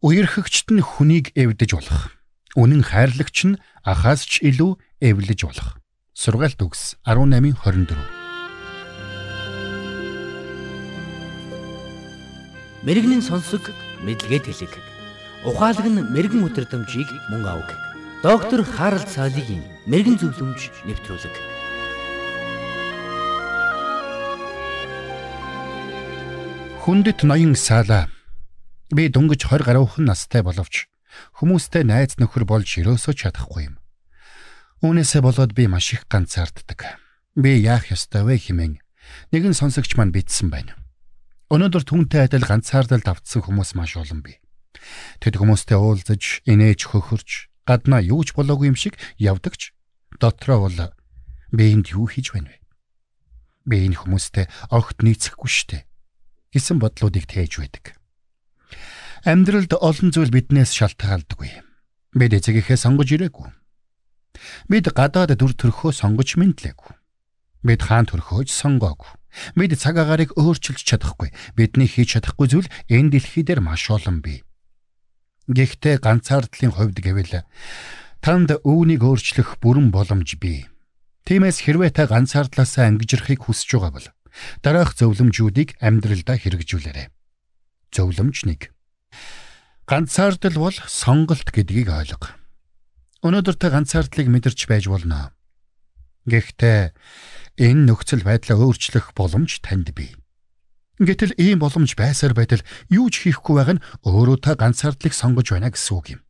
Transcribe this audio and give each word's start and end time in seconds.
Үерхэгчт 0.00 0.72
нь 0.72 0.80
хүнийг 0.80 1.36
эвдэж 1.36 1.76
болох. 1.76 2.16
Үнэн 2.56 2.80
хайрлагч 2.88 3.52
нь 3.52 3.60
ахаас 3.84 4.24
ч 4.24 4.40
илүү 4.40 4.80
эвлэж 4.96 5.44
болох. 5.44 5.76
Сургаалт 6.16 6.56
үгс 6.56 6.96
18:24. 7.04 8.00
Мэргэний 12.80 13.20
сонсог 13.20 13.60
мэдлэгэд 14.00 14.48
хэлэг. 14.48 14.72
Ухаалаг 15.44 15.84
нь 15.84 16.00
мэрэгэн 16.00 16.48
өдрөмжийг 16.48 17.12
мөн 17.28 17.44
авг. 17.44 17.68
Доктор 18.24 18.64
Харалт 18.64 19.04
цаалогийн 19.04 19.60
мэрэгэн 19.84 20.16
зөвлөмж 20.16 20.88
нэвтрүүлэг. 20.88 21.36
Хүндэт 26.80 27.20
ноён 27.28 27.52
саала. 27.52 28.08
Би 28.90 29.08
дөнгөж 29.08 29.46
20 29.46 29.66
гаруйхан 29.66 30.04
настай 30.10 30.42
боловч 30.42 30.90
Хүмүүстэй 31.38 31.84
найз 31.86 32.16
нөхөр 32.20 32.46
болж 32.46 32.70
өрөөсөө 32.80 33.14
чадахгүй 33.18 33.70
юм. 33.70 33.76
Үүнээсээ 34.84 35.20
болоод 35.24 35.52
би 35.52 35.66
маш 35.66 35.92
их 35.94 36.06
ганцаарддаг. 36.06 36.98
Би 37.36 37.60
яах 37.60 37.90
ёстой 37.90 38.24
вэ 38.24 38.38
хэмээн 38.38 38.80
нэгэн 39.34 39.54
сонсогч 39.56 39.96
маань 39.98 40.14
бичсэн 40.14 40.48
байна. 40.48 40.78
Өнөөдөр 41.50 41.84
түнтэй 41.84 42.30
адил 42.30 42.46
ганцаардалд 42.46 43.06
автсан 43.10 43.42
хүмүүс 43.42 43.74
маш 43.74 43.98
олон 43.98 44.22
бий. 44.22 44.38
Тэд 45.18 45.36
хүмүүстэй 45.36 45.76
уулзаж, 45.76 46.46
инээж 46.46 46.88
хөхөрч, 46.88 47.50
гаднаа 47.66 48.00
юу 48.00 48.22
ч 48.22 48.32
болоогүй 48.32 48.70
юм 48.70 48.78
шиг 48.78 48.96
явдагч 49.18 49.74
дотроо 50.22 50.70
бол 50.70 50.78
би 51.50 51.74
энд 51.74 51.90
юу 51.90 52.06
хийж 52.06 52.32
байна 52.32 52.54
вэ? 52.54 52.58
Би 53.66 53.76
энэ 53.90 53.98
хүмүүстэй 53.98 54.46
огт 54.70 55.02
нийцэхгүй 55.02 55.50
штэ 55.50 55.78
гэсэн 56.54 56.78
бодлуудыг 56.78 57.26
тээж 57.26 57.60
байдаг. 57.60 57.99
Амьдралд 59.20 59.76
олон 59.76 60.08
зүйл 60.16 60.32
биднээс 60.32 60.72
шалтгаалдаггүй. 60.72 61.52
Бид 62.16 62.32
эцэгийнхээ 62.40 62.78
сонгож 62.80 63.12
ирээгүй. 63.12 63.52
Бид 64.72 64.88
гадаад 64.96 65.36
дүр 65.36 65.52
төрхөө 65.52 65.92
сонгож 65.92 66.40
мэдлээгүй. 66.40 66.92
Бид 67.60 67.80
хаан 67.84 68.08
төрхөөж 68.08 68.48
сонгоогүй. 68.48 69.12
Бид 69.60 69.76
цаг 69.76 70.00
агаарыг 70.00 70.32
өөрчилж 70.40 70.80
чадахгүй. 70.88 71.36
Бидний 71.52 71.84
хийж 71.84 72.16
чадахгүй 72.16 72.48
зүйл 72.48 72.72
энэ 72.88 73.20
дэлхий 73.20 73.44
дээр 73.44 73.60
маш 73.60 73.92
олон 73.92 74.24
бий. 74.24 74.40
Гэхдээ 75.52 76.00
ганцаардлын 76.00 76.72
хувьд 76.72 77.04
гэвэл 77.04 77.44
танд 78.24 78.56
өвнийг 78.64 79.04
өөрчлөх 79.04 79.60
бүрэн 79.60 79.92
боломж 79.92 80.40
бий. 80.40 80.64
Тиймээс 81.28 81.68
хэрвээ 81.68 81.92
та 81.92 82.08
ганцаардлаасаа 82.08 82.88
ангижрахыг 82.88 83.44
хүсэж 83.44 83.68
байгаа 83.76 83.92
бол 83.92 84.08
дараах 84.64 84.96
зөвлөмжүүдийг 84.96 85.76
амьдралдаа 85.84 86.40
хэрэгжүүлээрэй. 86.40 87.12
Зөвлөмж 87.92 88.48
1 88.48 88.79
Ганцаардал 89.90 90.56
бол 90.56 90.76
сонголт 90.86 91.50
гэдгийг 91.50 91.90
ойлго. 91.90 92.30
Өнөөдөр 93.26 93.56
та 93.58 93.68
ганцаардлыг 93.74 94.30
мэдэрч 94.30 94.70
байж 94.70 94.86
болно. 94.86 95.34
Гэхдээ 96.30 96.94
энэ 97.58 97.90
нөхцөл 97.90 98.22
байдлаа 98.22 98.56
өөрчлөх 98.60 99.12
боломж 99.18 99.60
танд 99.60 99.92
бий. 99.92 100.14
Гэтэл 101.02 101.34
ийм 101.36 101.60
боломж 101.60 101.98
байсаар 101.98 102.38
байтал 102.38 102.62
юу 102.88 103.10
ч 103.10 103.26
хийхгүй 103.28 103.54
байгаа 103.56 103.76
нь 103.80 103.84
өөрөө 104.06 104.38
та 104.40 104.54
ганцаардлыг 104.54 105.12
сонгож 105.16 105.52
байна 105.52 105.72
гэсэн 105.72 105.94
үг 105.96 106.06
юм. 106.16 106.20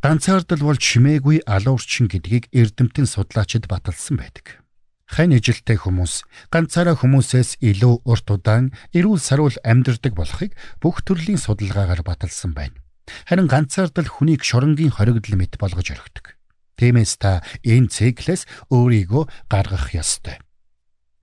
Ганцаардал 0.00 0.62
бол 0.62 0.78
чимээгүй 0.78 1.44
алуурчин 1.44 2.06
гэдгийг 2.06 2.48
эрдэмтэн 2.54 3.06
судлаачид 3.10 3.66
баталсан 3.66 4.22
байдаг 4.22 4.65
хань 5.06 5.38
ижилтэй 5.38 5.78
хүмүүс 5.78 6.26
ганцаараа 6.50 6.98
хүмүүсээс 6.98 7.62
илүү 7.62 7.94
урт 8.02 8.26
удаан 8.26 8.74
эрүүл 8.90 9.22
саруул 9.22 9.54
амьдардаг 9.62 10.12
болохыг 10.18 10.52
бүх 10.82 11.06
төрлийн 11.06 11.38
судалгаагаар 11.38 12.02
баталсан 12.02 12.52
байна. 12.52 12.82
Харин 13.30 13.46
ганцаардал 13.46 14.10
хүнийг 14.10 14.42
шоронгийн 14.42 14.90
хоригдл 14.90 15.38
мэт 15.38 15.62
болгож 15.62 15.94
орхидог. 15.94 16.34
Тиймээс 16.76 17.22
та 17.22 17.46
энэ 17.62 17.88
циклээс 17.88 18.50
өөрийгөө 18.68 19.48
гаргах 19.48 19.94
ёстой. 19.94 20.42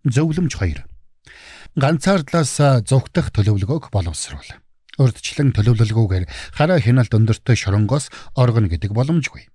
Зөвлөмж 0.08 0.56
2. 0.58 0.80
Ганцаардлаас 1.76 2.88
зүгтах 2.88 3.36
төлөвлөгөөг 3.36 3.92
боловсруул. 3.92 4.48
Урдчлан 4.98 5.52
төлөвлөлгүйгээр 5.58 6.26
хараа 6.56 6.80
хяналт 6.80 7.14
өндөртэй 7.14 7.58
шоронгоос 7.58 8.10
оргоно 8.38 8.70
гэдэг 8.70 8.94
боломжгүй. 8.94 9.53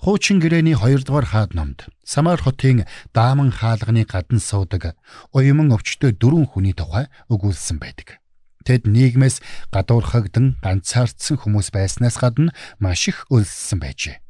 Хуучин 0.00 0.38
гэрээний 0.38 0.76
2 0.78 1.04
дугаар 1.06 1.26
хаад 1.26 1.50
номд 1.54 1.88
Самар 2.06 2.38
хотын 2.40 2.86
Дааман 3.12 3.50
хаалганы 3.50 4.06
гадна 4.06 4.38
суудаг 4.38 4.94
уйман 5.34 5.74
өвчтөй 5.74 6.14
дөрвөн 6.14 6.46
хүний 6.46 6.74
тухай 6.76 7.10
өгүүлсэн 7.32 7.82
байдаг. 7.82 8.22
Тэд 8.66 8.86
нийгмээс 8.86 9.42
гадуурхагдан 9.70 10.58
ганцаардсан 10.62 11.38
хүмүүс 11.38 11.70
байснаас 11.74 12.18
гадна 12.18 12.54
маш 12.78 13.10
их 13.10 13.26
өлссөн 13.30 13.78
байжээ. 13.82 14.22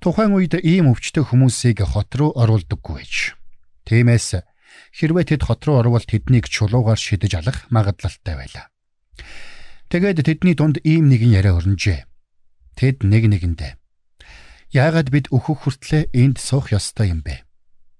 Тухайн 0.00 0.32
үед 0.36 0.56
ийм 0.60 0.92
өвчтөй 0.92 1.24
хүмүүсийг 1.24 1.84
хот 1.84 2.12
руу 2.16 2.32
оруулдаггүй 2.36 2.94
байж. 2.96 3.36
Тиймээс 3.88 4.40
хэрвээ 4.96 5.24
тэд 5.36 5.42
хот 5.48 5.64
руу 5.68 5.80
орвол 5.80 6.04
тэднийг 6.04 6.48
чулуугаар 6.48 7.00
шидэж 7.00 7.32
алах 7.40 7.64
магадлалтай 7.68 8.36
байлаа. 8.36 8.68
Тэгээд 9.92 10.24
тэдний 10.24 10.56
дунд 10.56 10.80
ийм 10.84 11.12
нэгэн 11.12 11.36
яриа 11.36 11.56
өрнжээ. 11.56 12.08
Тэд 12.76 13.04
нэг 13.04 13.28
нэгэндээ 13.28 13.81
Яагаад 14.72 15.12
бид 15.12 15.28
өөхөх 15.28 15.68
хүртлээр 15.68 16.08
энд 16.16 16.40
суух 16.40 16.72
ёстой 16.72 17.12
юм 17.12 17.20
бэ? 17.20 17.44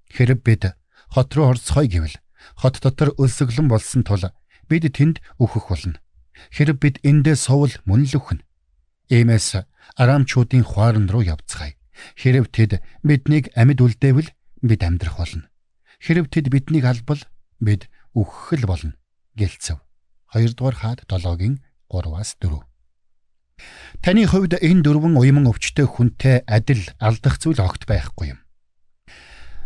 Хэрэг 0.09 0.41
бид 0.41 0.73
хот 1.13 1.29
руу 1.37 1.53
орцгоё 1.53 1.85
гэвэл 1.85 2.17
хот 2.57 2.81
дотор 2.81 3.13
өлсөглөн 3.21 3.69
болсон 3.69 4.01
тул 4.09 4.25
бид 4.73 4.89
тэнд 4.89 5.21
өөхөх 5.37 5.69
болно. 5.69 6.01
Хэрэг 6.49 6.81
бид 6.81 6.97
эндээ 7.05 7.37
суувал 7.37 7.77
мөн 7.85 8.09
л 8.09 8.17
өхнө. 8.17 8.41
Иймээс 9.13 9.69
арамчуудын 10.01 10.65
хуаран 10.65 11.13
руу 11.13 11.21
явцгаая. 11.21 11.77
Хэрэг 12.17 12.49
тэд 12.49 12.81
биднийг 13.05 13.53
амьд 13.53 13.85
үлдээвэл 13.85 14.33
бид 14.65 14.81
амьдрах 14.81 15.21
болно. 15.21 15.53
Хэрэг 16.01 16.33
тэд 16.33 16.49
биднийг 16.49 16.89
албал 16.89 17.21
бид 17.61 17.93
үхэх 18.17 18.65
л 18.65 18.65
болно. 18.65 18.97
гэлцэв. 19.37 19.77
2 20.33 20.57
дугаар 20.57 20.77
хаад 20.81 21.01
7-гийн 21.05 21.61
3-аас 21.93 22.41
4. 22.41 22.72
Таны 24.03 24.27
хувьд 24.27 24.59
энэ 24.59 24.83
дөрвөн 24.83 25.17
уйман 25.17 25.47
өвчтөй 25.47 25.87
хүнтэй 25.87 26.43
адил 26.47 26.83
алдах 26.99 27.39
зүйл 27.39 27.63
огт 27.63 27.87
байхгүй 27.87 28.35
юм. 28.35 28.41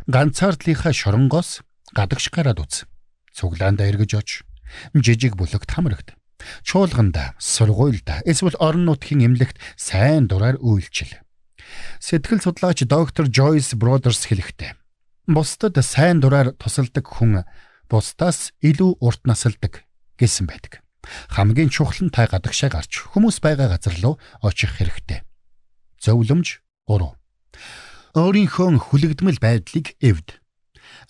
Ганцаардлынхаа 0.06 0.92
шоронгоос 0.92 1.64
гадагш 1.96 2.30
гараад 2.30 2.60
үз. 2.60 2.84
Цуглаанда 3.32 3.88
эргэж 3.88 4.12
оч. 4.16 4.30
Жижиг 4.92 5.36
бүлэгт 5.36 5.70
хамрагд. 5.72 6.14
Чуулганда, 6.62 7.34
сургуульда, 7.40 8.22
эсвэл 8.28 8.60
орон 8.60 8.84
нутгийн 8.84 9.24
эмнэлэгт 9.24 9.56
сайн 9.74 10.28
дураар 10.28 10.60
үйлчил. 10.60 11.10
Сэтгэл 11.98 12.44
судлаач 12.44 12.84
доктор 12.84 13.26
Joyce 13.26 13.74
Brothers 13.74 14.28
хэлэхдээ 14.28 14.76
бусдад 15.26 15.74
сайн 15.82 16.20
дураар 16.20 16.54
тусалдаг 16.54 17.06
хүн 17.06 17.42
бусдаас 17.90 18.54
илүү 18.62 19.02
урт 19.02 19.26
насалдаг 19.26 19.82
гэсэн 20.18 20.46
байдаг. 20.46 20.85
Хамгийн 21.30 21.70
чухал 21.70 22.06
нь 22.06 22.14
та 22.14 22.26
гадагшаа 22.26 22.70
гарч 22.70 23.06
хүмүүс 23.12 23.42
байгаа 23.42 23.76
газар 23.76 23.94
руу 24.02 24.18
очих 24.42 24.78
хэрэгтэй. 24.78 25.22
Зөвлөмж 26.02 26.62
3. 26.86 27.14
Өөрийнхөө 28.16 28.68
хүлэгдмэл 28.80 29.38
байдлыг 29.40 29.96
эвд. 30.00 30.40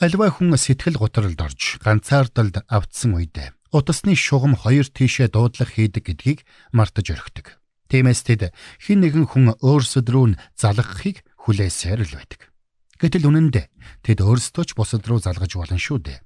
Альва 0.02 0.28
хүн 0.32 0.56
сэтгэл 0.56 1.00
готролд 1.00 1.38
орж 1.40 1.80
ганцаардалд 1.80 2.66
автсан 2.68 3.16
үед 3.16 3.56
утасны 3.72 4.16
шугам 4.16 4.56
хоёр 4.56 4.86
тийшээ 4.88 5.30
дуудлах 5.30 5.76
хийдэг 5.76 6.04
гэдгийг 6.06 6.40
мартаж 6.72 7.12
орхидог. 7.12 7.60
Тиймээс 7.86 8.26
тэд 8.26 8.50
хин 8.82 9.00
нэгэн 9.04 9.26
хүн 9.30 9.46
өөрсөд 9.62 10.06
рүү 10.10 10.26
нь 10.34 10.38
залгахыг 10.58 11.22
хүлээсээр 11.46 12.02
л 12.02 12.14
байдаг. 12.18 12.50
Гэтэл 12.98 13.28
үнэн 13.30 13.54
дээр 13.54 13.68
тэд 14.02 14.18
өөрсдөө 14.24 14.64
ч 14.66 14.70
бусад 14.74 15.06
руу 15.06 15.22
залгаж 15.22 15.52
болно 15.54 15.78
шүү 15.78 15.98
дээ. 16.02 16.18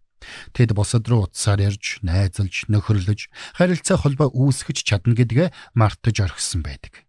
Тэд 0.53 0.77
бусад 0.77 1.09
руу 1.09 1.27
утсаар 1.27 1.61
ярьж, 1.61 2.05
найзалж, 2.05 2.69
нөхөрлөж, 2.69 3.33
харилцаа 3.57 3.97
холбоо 4.01 4.29
үүсгэж 4.31 4.85
чадна 4.85 5.17
гэдгээ 5.17 5.49
мартаж 5.75 6.17
орхисон 6.21 6.63
байдаг. 6.65 7.09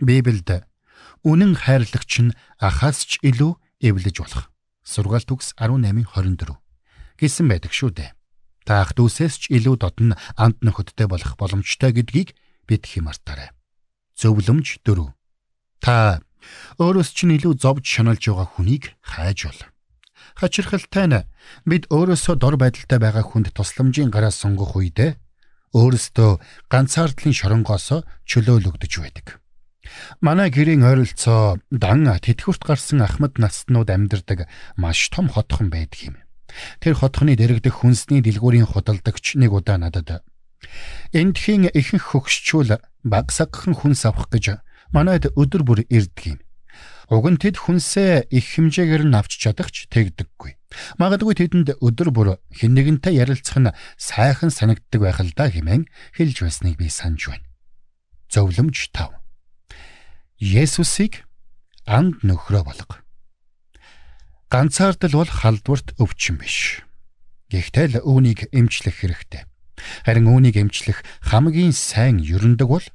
Библиэд 0.00 0.64
үнэн 1.24 1.52
хайрлагч 1.56 2.12
нь 2.24 2.36
ахаас 2.60 3.04
ч 3.08 3.20
илүү 3.24 3.58
эвлэж 3.80 4.16
болох. 4.20 4.52
Сургаалт 4.86 5.28
үгс 5.32 5.52
18:24 5.58 6.56
гэсэн 7.18 7.46
байдаг 7.48 7.72
шүү 7.72 7.90
дээ. 7.96 8.10
Та 8.66 8.82
ах 8.82 8.94
дүүсээс 8.94 9.34
ч 9.40 9.44
илүү 9.50 9.76
додн 9.78 10.14
амт 10.36 10.58
нөхөдтэй 10.62 11.06
болох 11.10 11.34
боломжтой 11.38 11.94
гэдгийг 11.94 12.34
бид 12.66 12.82
хэмартаарай. 12.86 13.50
Зөвлөмж 14.18 14.82
4. 14.84 15.14
Та 15.80 16.20
өөрөөс 16.78 17.10
чинь 17.14 17.36
илүү 17.38 17.58
зовж 17.62 17.84
шаналж 17.86 18.22
байгаа 18.26 18.48
хүнийг 18.58 18.94
хайж 19.02 19.48
бол. 19.48 19.60
Хачирхалтай 20.36 21.06
нь 21.08 21.24
бид 21.64 21.88
өөрөөсөө 21.88 22.34
дор 22.36 22.60
байдалтай 22.60 23.00
байгаа 23.00 23.24
хүнд 23.24 23.56
тусламжийн 23.56 24.12
гараа 24.12 24.30
сунгах 24.30 24.76
үедээ 24.76 25.16
өөрөөсөө 25.72 26.30
ганцаардлын 26.68 27.34
шоронгоос 27.34 28.04
чөлөөлөгдөж 28.28 28.92
байдаг. 29.00 29.40
Манай 30.20 30.52
гэрийн 30.52 30.84
ойролцоо 30.84 31.56
дан 31.72 32.04
тэтгэврт 32.04 32.62
гарсан 32.68 33.00
ахмад 33.00 33.40
настнууд 33.40 33.88
амьдардаг 33.88 34.44
маш 34.76 35.08
том 35.08 35.32
хотхон 35.32 35.72
байдаг 35.72 36.00
юм. 36.04 36.16
Тэр 36.80 36.94
хотхны 37.00 37.36
дэрэгдэх 37.36 37.80
хүнсний 37.80 38.20
дэлгүүрийн 38.20 38.68
худалдагч 38.68 39.40
нэг 39.40 39.52
удаа 39.52 39.78
надад 39.80 40.20
Эндхийн 41.12 41.70
ихэнх 41.70 42.12
хөгшчүүл 42.12 42.80
багсагхан 43.04 43.74
хүнс 43.76 44.02
авах 44.08 44.28
гэж 44.32 44.60
манайд 44.92 45.30
өдөр 45.36 45.62
бүр 45.64 45.80
ирдэг 45.88 46.24
юм. 46.26 46.38
Уг 47.06 47.24
нь 47.30 47.38
тэд 47.38 47.62
хүнсээ 47.62 48.34
их 48.34 48.46
хэмжээгээр 48.58 49.06
нь 49.06 49.14
авч 49.14 49.38
чадахч 49.38 49.86
тэгдэггүй. 49.94 50.58
Магадгүй 50.98 51.34
тэдэнд 51.38 51.78
өдөр 51.78 52.10
бүр 52.10 52.28
хэн 52.50 52.74
нэгэнтэй 52.74 53.22
ярилцах 53.22 53.62
нь 53.62 53.76
сайхан 53.94 54.50
санагддаг 54.50 55.00
байх 55.00 55.22
л 55.22 55.30
да 55.30 55.46
хэмээн 55.46 55.86
хэлж 56.18 56.36
байсныг 56.42 56.74
би 56.74 56.90
санаж 56.90 57.30
байна. 57.30 57.46
Зөвлөмж 58.26 58.90
5. 58.90 59.14
Есүсийг 60.42 61.22
анд 61.86 62.26
нөхрөө 62.26 62.62
болго. 62.66 62.98
Ганцаардал 64.50 65.14
бол 65.14 65.30
халдварт 65.30 65.94
өвчин 66.02 66.42
биш. 66.42 66.82
Гэхдээ 67.54 68.02
л 68.02 68.02
үүнийг 68.02 68.50
эмчлэх 68.50 69.06
хэрэгтэй. 69.06 69.46
Харин 70.02 70.26
үүнийг 70.26 70.58
эмчлэх 70.58 71.06
хамгийн 71.22 71.70
сайн 71.70 72.18
ерөндөг 72.18 72.66
бол 72.66 72.86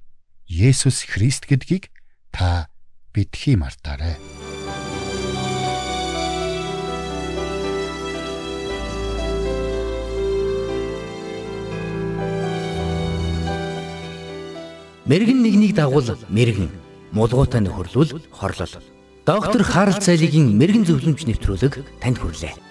Есүс 0.52 1.08
Христ 1.08 1.48
гэдгийг 1.48 1.88
та 2.36 2.71
битгий 3.14 3.56
мартаарай. 3.56 4.16
Мэргэн 15.06 15.44
нэгнийг 15.44 15.76
дагуул 15.76 16.08
мэргэн, 16.32 16.72
мулгуутай 17.12 17.60
нөхөрлөл 17.60 18.24
хорлол. 18.32 18.76
Доктор 19.28 19.62
Харалт 19.62 20.00
цайлигийн 20.00 20.56
мэрэгэн 20.56 20.88
зөвлөмж 20.88 21.28
нэвтрүүлэг 21.28 21.84
танд 22.00 22.16
хүрэлээ. 22.16 22.71